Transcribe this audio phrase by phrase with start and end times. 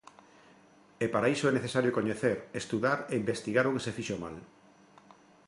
[1.03, 4.35] E para iso é necesario coñecer, estudar e investigar o que se fixo mal.